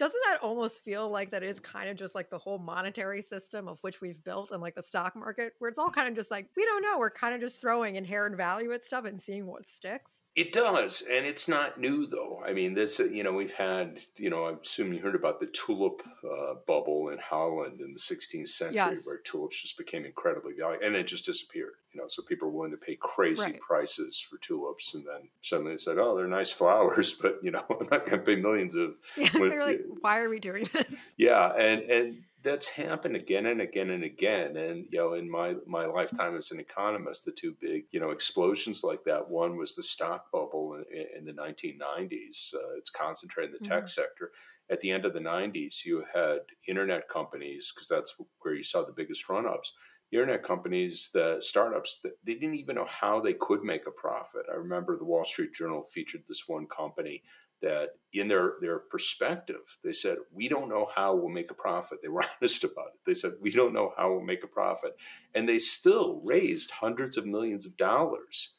[0.00, 3.68] doesn't that almost feel like that is kind of just like the whole monetary system
[3.68, 6.30] of which we've built and like the stock market where it's all kind of just
[6.30, 9.44] like we don't know we're kind of just throwing inherent value at stuff and seeing
[9.46, 12.42] what sticks It does, and it's not new though.
[12.46, 15.38] I mean, this uh, you know we've had you know I assume you heard about
[15.38, 19.06] the tulip uh, bubble in Holland in the 16th century, Yes.
[19.06, 21.74] where tulips just became incredibly valuable, and it just disappeared.
[21.92, 23.60] You know, so people were willing to pay crazy Right.
[23.60, 27.64] prices for tulips, and then suddenly they said, "Oh, they're nice flowers, but you know,
[27.70, 31.14] I'm not going to pay millions of yeah they're like why are we doing this
[31.18, 34.56] yeah, and and that's happened again and again and again.
[34.56, 38.10] And you know, in my my lifetime as an economist, the two big you know
[38.10, 39.28] explosions like that.
[39.28, 42.54] One was the stock bubble in, in the 1990s.
[42.54, 44.30] Uh, it's concentrated in the tech sector.
[44.70, 48.84] At the end of the 90s, you had internet companies because that's where you saw
[48.84, 49.72] the biggest run ups.
[50.12, 54.42] Internet companies, the startups, they didn't even know how they could make a profit.
[54.52, 57.22] I remember the Wall Street Journal featured this one company
[57.62, 61.98] that in their their perspective they said we don't know how we'll make a profit.
[62.02, 63.00] They were honest about it.
[63.06, 64.96] They said we don't know how we'll make a profit.
[65.34, 68.54] And they still raised hundreds of millions of dollars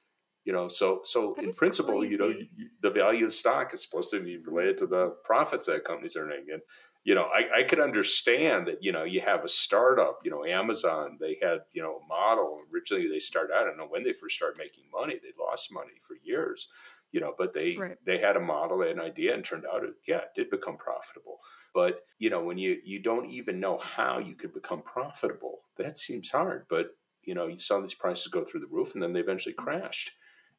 [0.46, 0.68] you know?
[0.68, 4.22] So so That in principle you know you, the value of stock is supposed to
[4.22, 6.46] be related to the profits that companies are earning.
[6.52, 6.62] And
[7.04, 10.46] you know I, I could understand that you know you have a startup you know
[10.46, 14.14] amazon they had you know a model originally they started i don't know when they
[14.14, 16.70] first started making money they lost money for years
[17.12, 17.98] you know but they Right.
[18.06, 20.50] they had a model they had an idea and turned out it yeah it did
[20.50, 21.40] become profitable
[21.74, 25.98] but you know when you you don't even know how you could become profitable that
[25.98, 29.14] seems hard but you know you saw these prices go through the roof and then
[29.14, 30.12] they eventually crashed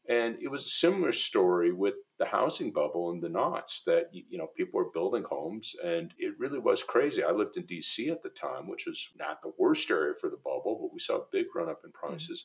[0.09, 4.39] and it was a similar story with the housing bubble in the knots that you
[4.39, 8.23] know people were building homes and it really was crazy i lived in dc at
[8.23, 11.27] the time which was not the worst area for the bubble but we saw a
[11.33, 12.07] big run up in hmm.
[12.07, 12.45] prices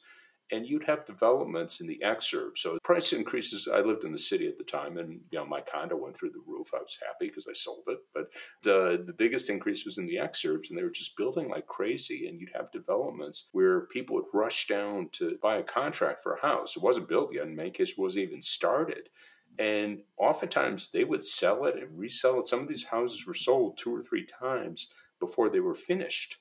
[0.52, 2.60] and you'd have developments in the exurbs.
[2.60, 3.68] So price increases.
[3.68, 6.32] I lived in the city at the time, and you know my condo went through
[6.32, 6.72] the roof.
[6.74, 8.00] I was happy because I sold it.
[8.14, 8.30] But
[8.64, 12.28] the the biggest increase was in the exurbs, and they were just building like crazy.
[12.28, 16.42] And you'd have developments where people would rush down to buy a contract for a
[16.42, 16.78] house.
[16.78, 17.48] It wasn't built yet.
[17.48, 19.10] In many cases, it wasn't even started.
[19.60, 22.48] And oftentimes they would sell it and resell it.
[22.48, 24.88] Some of these houses were sold two or three times
[25.20, 26.38] before they were finished.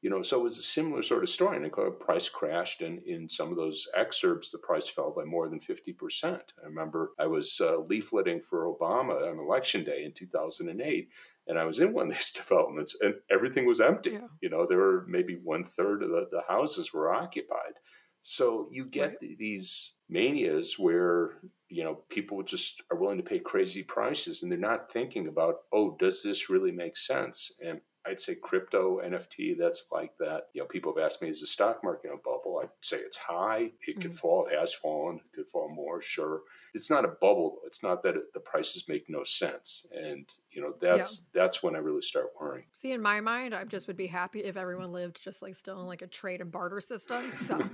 [0.00, 1.56] You know, so it was a similar sort of story.
[1.56, 5.48] And the price crashed, and in some of those exurbs, the price fell by more
[5.48, 6.24] than 50%.
[6.62, 11.08] I remember I was uh, leafleting for Obama on election day in 2008,
[11.48, 14.10] and I was in one of these developments, and everything was empty.
[14.12, 14.28] Yeah.
[14.40, 17.74] You know, there were maybe one third of the, the houses were occupied.
[18.22, 19.20] So you get Right.
[19.20, 24.50] th- these manias where you know people just are willing to pay crazy prices and
[24.50, 27.58] they're not thinking about oh does this really make sense?
[27.64, 30.48] And i'd say crypto nft that's like that.
[30.54, 32.60] You know people have asked me is the stock market a bubble?
[32.62, 33.70] I'd say it's high.
[33.86, 34.18] It could Mm.
[34.20, 36.42] fall it has fallen it could fall more sure.
[36.74, 39.86] It's not a bubble it's not that it, the prices make no sense.
[39.92, 40.26] And
[40.58, 42.64] you know that's that's when i really start worrying.
[42.72, 45.80] See in my mind i just would be happy if everyone lived just like still
[45.80, 47.58] in like a trade and barter system so.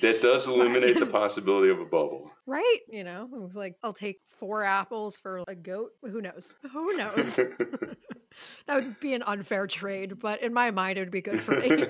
[0.00, 2.30] That does eliminate the possibility of a bubble.
[2.46, 7.40] Right you know like i'll take four apples for a goat who knows who knows?
[8.68, 11.58] That would be an unfair trade but in my mind it would be good for
[11.58, 11.82] me.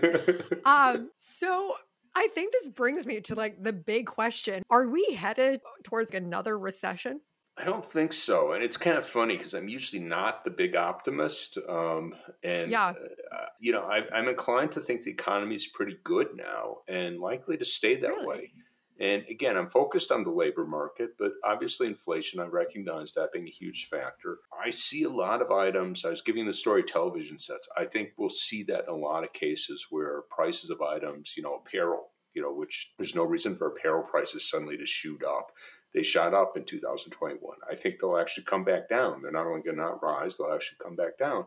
[0.65, 1.75] Um so
[2.17, 4.63] i think this brings me to like the big question.
[4.71, 7.21] Are we headed towards another recession
[7.61, 10.77] I don't think so, and it's kind of funny because I'm usually not the big
[10.77, 12.95] optimist, um, and Yeah.
[13.33, 17.19] uh, you know I, I'm inclined to think the economy is pretty good now and
[17.19, 18.27] likely to stay that Really?
[18.27, 18.53] way.
[19.01, 23.47] And again, I'm focused on the labor market, but obviously inflation, I recognize that being
[23.47, 24.39] a huge factor.
[24.53, 26.05] I see a lot of items.
[26.05, 27.69] I was giving the story television sets.
[27.77, 31.45] I think we'll see that in a lot of cases where prices of items, you
[31.45, 35.53] know, apparel, you know, which there's no reason for apparel prices suddenly to shoot up.
[35.95, 37.57] They shot up in 2021.
[37.71, 39.23] I think they'll actually come back down.
[39.23, 41.47] They're not only going to not rise, they'll actually come back down.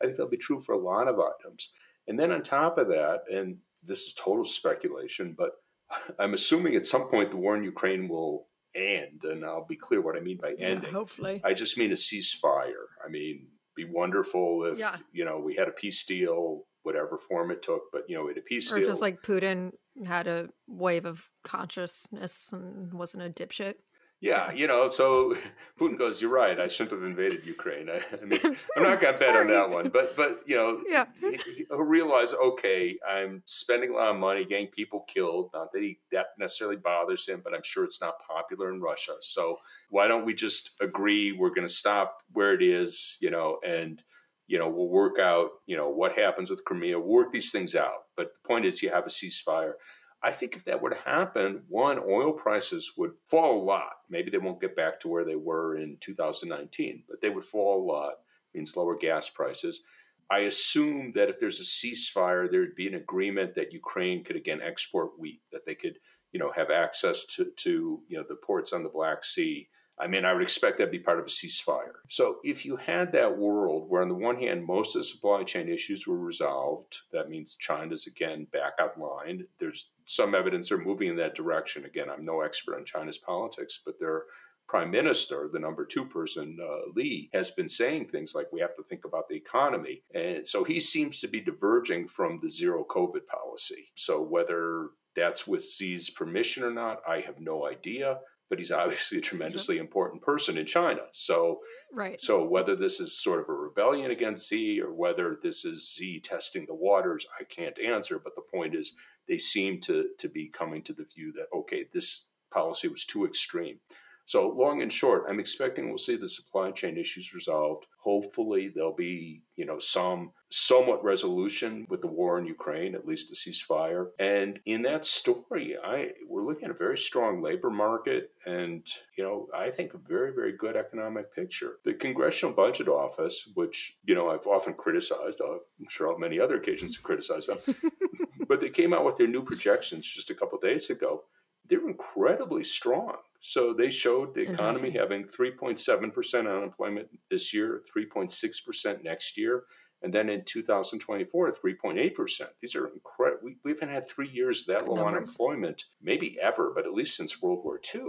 [0.00, 1.72] I think that'll be true for a lot of items.
[2.06, 5.52] And then on top of that, and this is total speculation, but
[6.18, 10.00] I'm assuming at some point the war in Ukraine will end, and I'll be clear
[10.00, 10.84] what I mean by ending.
[10.84, 12.86] Yeah, hopefully, I just mean a ceasefire.
[13.04, 14.96] I mean, be wonderful if Yeah.
[15.12, 18.30] you know we had a peace deal, whatever form it took, but you know, it
[18.30, 19.72] had a peace or just like Putin
[20.06, 23.74] had a wave of consciousness and wasn't a dipshit.
[24.20, 25.36] Yeah, you know, so
[25.78, 26.58] Putin goes, "You're right.
[26.58, 28.40] I shouldn't have invaded Ukraine." I, I mean,
[28.76, 31.06] I'm not gonna bet on that one, but but you know, Yeah.
[31.20, 35.50] he- he'll realize, okay, I'm spending a lot of money, getting people killed.
[35.54, 39.14] Not that he, that necessarily bothers him, but I'm sure it's not popular in Russia.
[39.20, 43.58] So why don't we just agree we're going to stop where it is, you know,
[43.64, 44.02] and
[44.48, 48.06] you know we'll work out, you know, what happens with Crimea, work these things out.
[48.16, 49.74] But the point is, you have a ceasefire.
[50.22, 53.92] I think if that were to happen, one, oil prices would fall a lot.
[54.10, 57.84] Maybe they won't get back to where they were in 2019, but they would fall
[57.84, 58.14] a lot,
[58.52, 59.82] means lower gas prices.
[60.30, 64.60] I assume that if there's a ceasefire, there'd be an agreement that Ukraine could again
[64.60, 65.98] export wheat, that they could,
[66.32, 69.68] you know, have access to, to you know, the ports on the Black Sea.
[70.00, 71.96] I mean, I would expect that to be part of a ceasefire.
[72.08, 75.42] So if you had that world where, on the one hand, most of the supply
[75.42, 79.46] chain issues were resolved, that means China's again back online.
[79.58, 81.84] There's some evidence they're moving in that direction.
[81.84, 84.24] Again, I'm no expert on China's politics, but their
[84.68, 88.74] prime minister, the number two person, uh, Li, has been saying things like we have
[88.76, 90.02] to think about the economy.
[90.14, 93.90] And so he seems to be diverging from the zero COVID policy.
[93.94, 98.18] So whether that's with Xi's permission or not, I have no idea.
[98.48, 101.02] But he's obviously a tremendously important person in China.
[101.12, 101.60] So
[101.92, 102.20] Right.
[102.20, 106.20] so whether this is sort of a rebellion against Z or whether this is Z
[106.20, 108.18] testing the waters, I can't answer.
[108.18, 108.94] But the point is,
[109.26, 113.26] they seem to to be coming to the view that okay, this policy was too
[113.26, 113.80] extreme.
[114.28, 117.86] So long and short, I'm expecting we'll see the supply chain issues resolved.
[117.96, 123.32] Hopefully, there'll be you know some somewhat resolution with the war in Ukraine, at least
[123.32, 124.08] a ceasefire.
[124.18, 128.86] And in that story, I we're looking at a very strong labor market, and
[129.16, 131.78] you know I think a very very good economic picture.
[131.84, 136.38] The Congressional Budget Office, which you know I've often criticized, uh, I'm sure on many
[136.38, 137.60] other occasions to criticize them,
[138.46, 141.22] but they came out with their new projections just a couple days ago.
[141.66, 143.16] They're incredibly strong.
[143.40, 149.64] So they showed the economy having 3.7% unemployment this year, 3.6% next year,
[150.02, 152.40] and then in 2024, 3.8%.
[152.60, 153.40] These are incredible.
[153.44, 155.16] We, we haven't had three years that Good low numbers.
[155.16, 158.02] unemployment, maybe ever, but at least since World War II.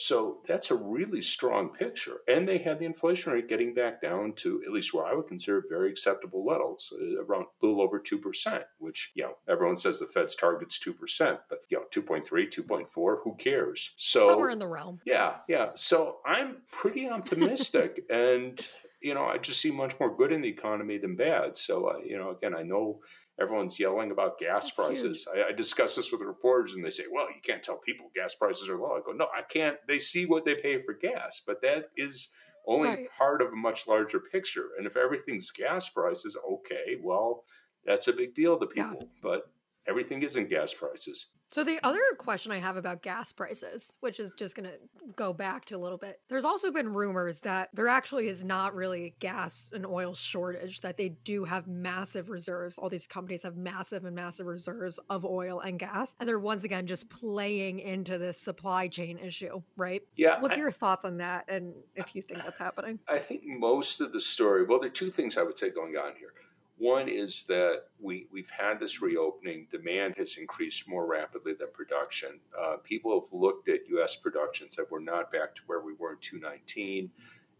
[0.00, 2.18] So that's a really strong picture.
[2.28, 5.26] And they had the inflation rate getting back down to at least what I would
[5.26, 9.98] consider very acceptable levels, uh, around a little over 2%, which, you know, everyone says
[9.98, 13.92] the Fed's target's 2%, but, you know, 2.3, 2.4, who cares?
[13.96, 15.00] So Somewhere in the realm.
[15.04, 15.70] yeah, yeah.
[15.74, 18.64] So I'm pretty optimistic, and
[19.00, 21.56] you know, I just see much more good in the economy than bad.
[21.56, 23.00] So, uh, you know, again, I know
[23.40, 25.28] everyone's yelling about gas That's prices.
[25.34, 28.34] I, I discuss this with reporters, and they say, "Well, you can't tell people gas
[28.34, 29.76] prices are low." I go, "No, I can't.
[29.86, 32.30] They see what they pay for gas, but that is."
[32.66, 33.10] Only Right.
[33.16, 34.72] part of a much larger picture.
[34.76, 37.46] And if everything's gas prices, okay, well,
[37.86, 38.90] that's a big deal to Yeah.
[38.90, 39.08] people.
[39.22, 39.50] But
[39.88, 41.28] everything isn't gas prices.
[41.50, 44.76] So the other question I have about gas prices, which is just going to
[45.16, 46.20] go back to a little bit.
[46.28, 50.82] There's also been rumors that there actually is not really a gas and oil shortage,
[50.82, 52.76] that they do have massive reserves.
[52.76, 56.64] All these companies have massive and massive reserves of oil and gas, and they're once
[56.64, 60.02] again just playing into this supply chain issue, right?
[60.16, 60.40] Yeah.
[60.40, 62.98] What's I- your thoughts on that and if you think that's happening?
[63.08, 65.96] I think most of the story, well, there are two things I would say going
[65.96, 66.34] on here.
[66.78, 69.66] One is that we, we've had this reopening.
[69.70, 72.38] Demand has increased more rapidly than production.
[72.56, 74.14] Uh, people have looked at U.S.
[74.14, 77.10] productions that we're not back to where we were in 2019.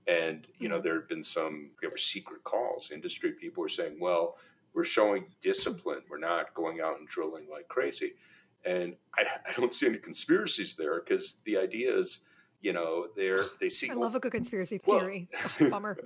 [0.06, 0.82] And, you know, Mhm.
[0.84, 2.92] there have been some, there were secret calls.
[2.92, 4.38] Industry people were saying, well,
[4.72, 6.02] we're showing discipline.
[6.08, 8.14] We're not going out and drilling like crazy.
[8.64, 12.20] And I, I don't see any conspiracies there because the idea is,
[12.60, 15.28] you know, they're, they see I love a good conspiracy theory.
[15.60, 15.98] Ugh, bummer.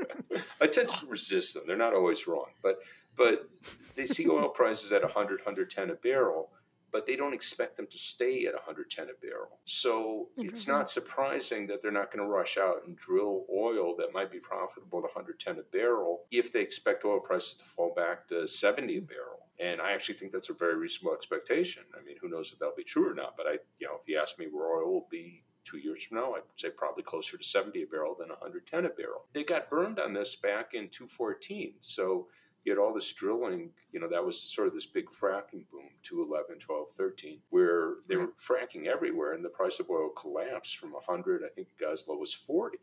[0.60, 1.64] I tend to resist them.
[1.66, 2.78] They're not always wrong, but
[3.16, 3.46] but
[3.94, 6.50] they see oil prices at 100, 110 a barrel,
[6.92, 9.58] but they don't expect them to stay at 110 a barrel.
[9.64, 14.12] So it's not surprising that they're not going to rush out and drill oil that
[14.12, 18.28] might be profitable at 110 a barrel if they expect oil prices to fall back
[18.28, 19.46] to 70 a barrel.
[19.58, 21.84] And I actually think that's a very reasonable expectation.
[21.98, 23.38] I mean, who knows if that'll be true or not?
[23.38, 26.18] But I, you know, if you ask me where oil will be two years from
[26.18, 29.24] now, I'd say probably closer to 70 a barrel than 110 a barrel.
[29.32, 31.74] They got burned on this back in 214.
[31.80, 32.28] So
[32.64, 35.90] you had all this drilling, you know, that was sort of this big fracking boom,
[36.02, 40.92] 211, 12, 13, where they were fracking everywhere and the price of oil collapsed from
[40.92, 42.78] 100, I think it got as low as 40.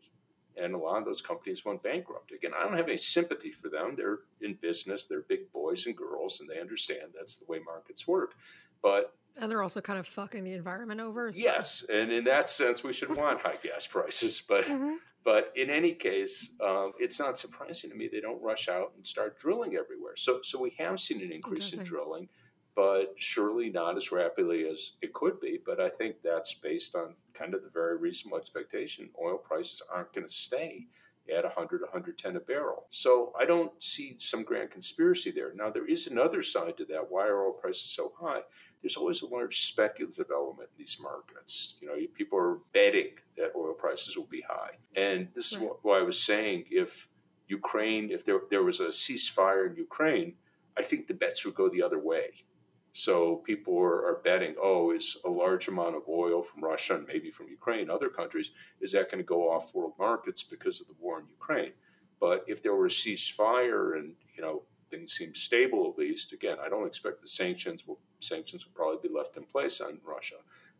[0.56, 2.32] and a lot of those companies went bankrupt.
[2.32, 3.94] Again, I don't have any sympathy for them.
[3.96, 8.06] They're in business, they're big boys and girls, and they understand that's the way markets
[8.06, 8.34] work.
[8.82, 11.32] But and they're also kind of fucking the environment over.
[11.32, 11.38] So.
[11.40, 14.42] Yes, and in that sense, we should want high gas prices.
[14.48, 14.94] But mm-hmm.
[15.24, 19.06] but in any case, um, it's not surprising to me they don't rush out and
[19.06, 20.14] start drilling everywhere.
[20.16, 22.28] So so we have seen an increase in drilling,
[22.76, 25.58] but surely not as rapidly as it could be.
[25.64, 30.12] But I think that's based on kind of the very reasonable expectation oil prices aren't
[30.12, 30.86] going to stay
[31.34, 32.86] at 100, 110 a barrel.
[32.90, 35.52] So I don't see some grand conspiracy there.
[35.54, 37.10] Now, there is another side to that.
[37.10, 38.42] Why are oil prices so high?
[38.84, 41.76] There's always a large speculative element in these markets.
[41.80, 44.72] You know, people are betting that oil prices will be high.
[44.94, 47.08] And this is why I was saying if
[47.48, 50.34] Ukraine, if there, there was a ceasefire in Ukraine,
[50.76, 52.44] I think the bets would go the other way.
[52.92, 57.06] So people are, are, betting, oh, is a large amount of oil from Russia and
[57.06, 58.50] maybe from Ukraine, other countries,
[58.82, 61.72] is that going to go off world markets because of the war in Ukraine?
[62.20, 64.64] But if there were a ceasefire and you know
[64.94, 69.08] things seem stable at least, again, I don't expect the sanctions will sanctions will probably
[69.08, 70.36] be left in place on Russia,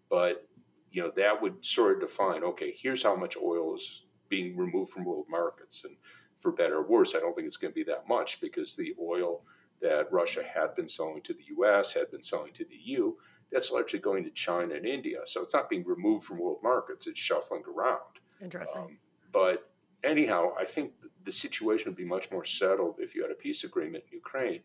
[0.08, 0.46] but
[0.90, 4.92] you know that would sort of define, okay, here's how much oil is being removed
[4.92, 5.96] from world markets, and
[6.38, 8.94] for better or worse, I don't think it's going to be that much because the
[9.00, 9.42] oil
[9.80, 13.14] that Russia had been selling to the US, had been selling to the EU,
[13.50, 15.18] that's largely going to China and India.
[15.24, 18.00] So it's not being removed from world markets, it's shuffling around.
[18.40, 18.82] Interesting.
[18.82, 18.98] Um,
[19.32, 19.70] but
[20.04, 20.92] anyhow, I think
[21.24, 24.60] the situation would be much more settled if you had a peace agreement in Ukraine.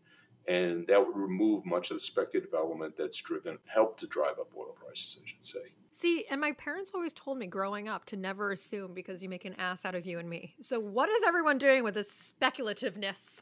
[0.47, 4.51] And that would remove much of the speculative element that's driven, helped to drive up
[4.57, 5.59] oil prices, I should say.
[5.91, 9.45] See, and my parents always told me growing up to never assume because you make
[9.45, 10.55] an ass out of you and me.
[10.61, 13.41] So, what is everyone doing with this speculativeness?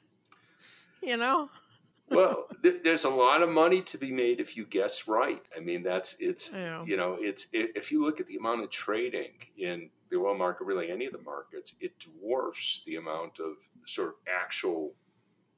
[1.04, 1.50] You know?
[2.10, 5.42] well, th- there's a lot of money to be made if you guess right.
[5.56, 6.84] I mean, that's it's know.
[6.88, 10.38] you know it's it, if you look at the amount of trading in the oil
[10.38, 13.56] market, really any of the markets, it dwarfs the amount of
[13.86, 14.94] sort of actual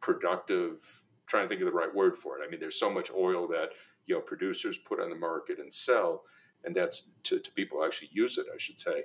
[0.02, 1.04] productive.
[1.28, 2.46] Trying to think of the right word for it.
[2.46, 3.70] I mean, there's so much oil that
[4.08, 6.24] you know producers put on the market and sell,
[6.64, 9.04] and that's to, to people actually use it, I should say,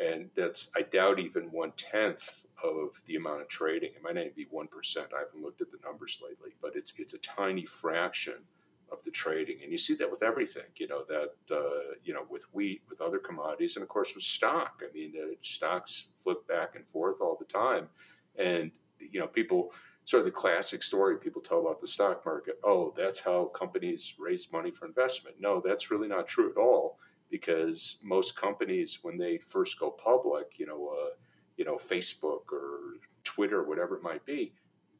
[0.00, 3.90] and that's I doubt even one tenth of the amount of trading.
[3.94, 5.08] It might not even be one percent.
[5.14, 8.44] I haven't looked at the numbers lately, but it's it's a tiny fraction
[8.90, 10.64] of the trading, and you see that with everything.
[10.76, 14.24] You know that uh, you know with wheat, with other commodities, and of course with
[14.24, 14.82] stock.
[14.82, 17.88] I mean, the stocks flip back and forth all the time,
[18.38, 19.72] and you know people.
[20.04, 22.60] Sort of the classic story people tell about the stock market.
[22.62, 25.34] Oh, that's how companies raise money for investment.
[25.40, 30.58] No, that's really not true at all because most companies, when they first go public,
[30.58, 31.10] you know, uh,
[31.56, 34.52] you know, Facebook or Twitter, whatever it might be,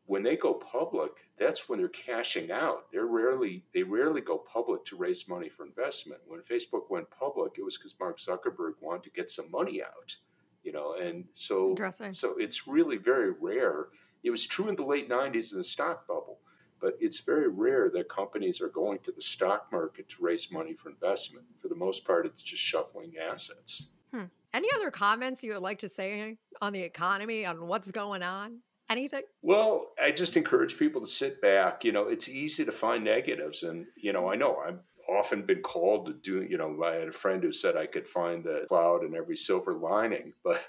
[0.06, 2.90] when they go public, that's when they're cashing out.
[2.92, 6.20] They're rarely they rarely go public to raise money for investment.
[6.26, 10.16] When Facebook went public, it was because Mark Zuckerberg wanted to get some money out,
[10.62, 11.74] you know, and so
[12.10, 13.88] so it's really very rare.
[14.22, 16.38] It was true in the late '90s in the stock bubble,
[16.80, 20.72] but it's very rare that companies are going to the stock market to raise money
[20.72, 21.46] for investment.
[21.60, 23.88] For the most part, it's just shuffling assets.
[24.12, 24.24] Hmm.
[24.54, 28.60] Any other comments you would like to say on the economy, on what's going on?
[28.88, 29.22] Anything?
[29.42, 31.84] Well, I just encourage people to sit back.
[31.84, 33.62] You know, it's easy to find negatives.
[33.62, 34.78] And, you know, I know I've
[35.08, 38.06] often been called to do, you know, I had a friend who said I could
[38.06, 40.64] find the cloud in every silver lining, but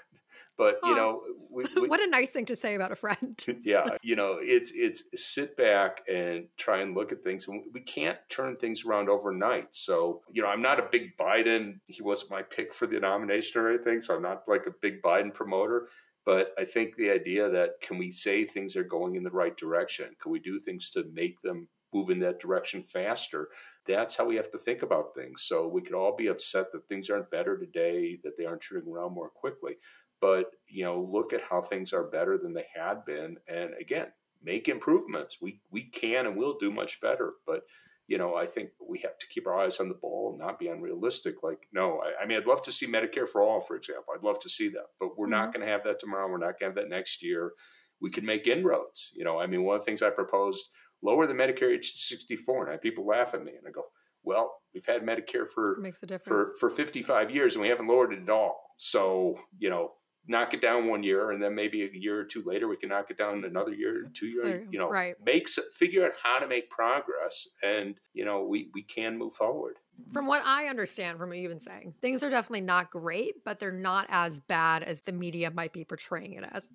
[0.56, 3.40] but you know, we, we, what a nice thing to say about a friend.
[3.62, 7.80] yeah, you know, it's it's sit back and try and look at things, and we
[7.80, 9.72] can't turn things around overnight.
[9.72, 11.78] So you know, I'm not a big Biden.
[11.86, 15.00] He wasn't my pick for the nomination or anything, so I'm not like a big
[15.00, 15.86] Biden promoter.
[16.28, 19.56] But I think the idea that can we say things are going in the right
[19.56, 20.14] direction?
[20.20, 23.48] Can we do things to make them move in that direction faster?
[23.86, 25.44] That's how we have to think about things.
[25.44, 28.92] So we could all be upset that things aren't better today, that they aren't turning
[28.92, 29.76] around more quickly
[30.20, 34.08] but you know look at how things are better than they had been and again
[34.42, 37.62] make improvements we we can and will do much better but
[38.08, 40.58] you know i think we have to keep our eyes on the ball and not
[40.58, 41.42] be unrealistic.
[41.42, 44.12] Like no i, I mean i'd love to see medicare for all for example.
[44.14, 45.32] I'd love to see that but we're mm-hmm.
[45.32, 46.28] not going to have that tomorrow.
[46.28, 47.52] We're not going to have that next year.
[48.00, 49.38] We can make inroads you know.
[49.38, 50.64] I mean one of the things i proposed
[51.02, 53.84] lower the medicare age to 64 and I people laugh at me and i go
[54.24, 55.80] well we've had medicare for
[56.24, 58.72] for for 55 years and we haven't lowered it at all.
[58.76, 59.92] So you know
[60.28, 62.90] knock it down one year and then maybe a year or two later we can
[62.90, 66.38] knock it down another year or two years you know right makes figure out how
[66.38, 69.76] to make progress and you know we we can move forward
[70.12, 73.58] from what i understand from what you've been saying things are definitely not great but
[73.58, 76.70] they're not as bad as the media might be portraying it as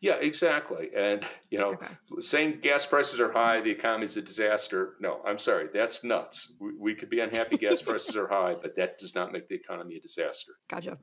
[0.00, 0.90] yeah, exactly.
[0.96, 1.88] And, you know, okay.
[2.20, 4.94] saying gas prices are high, the economy is a disaster.
[5.00, 5.68] No, I'm sorry.
[5.72, 6.54] That's nuts.
[6.60, 9.56] We, we could be unhappy gas prices are high, but that does not make the
[9.56, 10.52] economy a disaster.
[10.68, 10.98] Gotcha.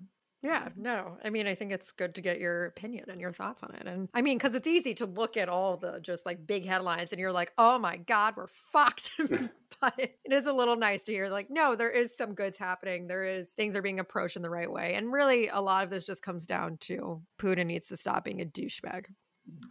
[0.46, 1.18] Yeah, no.
[1.24, 3.88] I mean, I think it's good to get your opinion and your thoughts on it.
[3.88, 7.12] And I mean, because it's easy to look at all the just like big headlines
[7.12, 9.10] and you're like, oh my God, we're fucked.
[9.82, 13.08] but it is a little nice to hear, like, no, there is some goods happening.
[13.08, 14.94] There is things are being approached in the right way.
[14.94, 18.40] And really, a lot of this just comes down to Putin needs to stop being
[18.40, 19.06] a douchebag.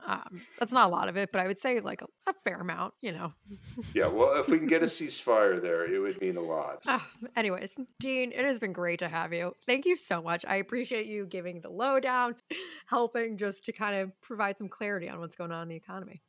[0.07, 2.61] Um, that's not a lot of it, but I would say like a, a fair
[2.61, 3.33] amount, you know.
[3.95, 6.85] yeah, well, if we can get a ceasefire there, it would mean a lot.
[6.87, 6.99] Uh,
[7.37, 9.55] anyways, Dean, it has been great to have you.
[9.67, 10.45] Thank you so much.
[10.47, 12.35] I appreciate you giving the lowdown,
[12.87, 16.23] helping just to kind of provide some clarity on what's going on in the economy.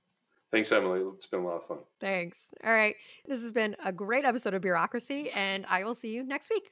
[0.52, 1.02] Thanks, Emily.
[1.16, 1.78] It's been a lot of fun.
[2.00, 2.54] Thanks.
[2.64, 2.96] All right.
[3.26, 6.72] This has been a great episode of Bureaucracy, and I will see you next week.